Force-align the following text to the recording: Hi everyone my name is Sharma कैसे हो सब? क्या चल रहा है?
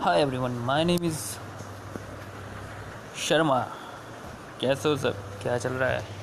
Hi 0.00 0.20
everyone 0.20 0.50
my 0.66 0.84
name 0.84 1.04
is 1.04 1.20
Sharma 3.20 3.58
कैसे 4.60 4.88
हो 4.88 4.96
सब? 4.96 5.14
क्या 5.42 5.56
चल 5.58 5.72
रहा 5.72 5.88
है? 5.88 6.17